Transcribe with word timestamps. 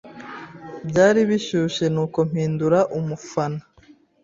Byari 0.89 1.21
bishyushye, 1.29 1.85
nuko 1.93 2.19
mpindura 2.29 2.79
umufana. 2.99 3.61